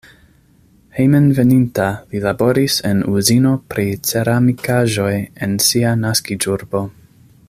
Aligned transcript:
Hejmenveninta 0.99 1.85
li 2.13 2.21
laboris 2.23 2.79
en 2.93 3.03
uzino 3.19 3.51
pri 3.73 3.87
ceramikaĵoj 4.13 5.15
en 5.49 5.55
sia 5.67 5.93
naskiĝurbo. 6.07 6.83